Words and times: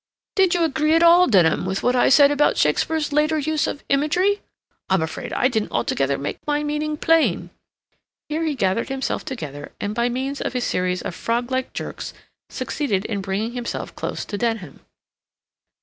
"Did 0.33 0.55
you 0.55 0.63
agree 0.63 0.95
at 0.95 1.03
all, 1.03 1.27
Denham, 1.27 1.63
with 1.63 1.83
what 1.83 1.95
I 1.95 2.09
said 2.09 2.31
about 2.31 2.57
Shakespeare's 2.57 3.13
later 3.13 3.37
use 3.37 3.67
of 3.67 3.83
imagery? 3.87 4.41
I'm 4.89 5.03
afraid 5.03 5.31
I 5.31 5.47
didn't 5.47 5.71
altogether 5.71 6.17
make 6.17 6.39
my 6.47 6.63
meaning 6.63 6.97
plain." 6.97 7.51
Here 8.27 8.41
he 8.43 8.55
gathered 8.55 8.89
himself 8.89 9.23
together, 9.23 9.73
and 9.79 9.93
by 9.93 10.09
means 10.09 10.41
of 10.41 10.55
a 10.55 10.59
series 10.61 11.03
of 11.03 11.13
frog 11.13 11.51
like 11.51 11.73
jerks, 11.73 12.15
succeeded 12.49 13.05
in 13.05 13.21
bringing 13.21 13.51
himself 13.51 13.95
close 13.95 14.25
to 14.25 14.39
Denham. 14.39 14.79